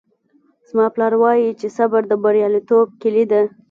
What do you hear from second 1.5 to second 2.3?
چې صبر د